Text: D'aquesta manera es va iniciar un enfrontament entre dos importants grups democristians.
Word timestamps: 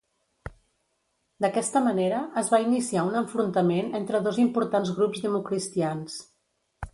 D'aquesta 1.43 1.81
manera 1.87 2.21
es 2.41 2.49
va 2.53 2.61
iniciar 2.63 3.03
un 3.09 3.19
enfrontament 3.21 3.93
entre 4.01 4.23
dos 4.29 4.41
importants 4.45 4.95
grups 4.97 5.23
democristians. 5.27 6.19